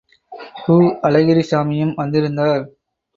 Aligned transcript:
கு. 0.63 0.75
அழகிரிசாமியும் 1.03 1.93
வந்திருந்தார். 1.95 2.63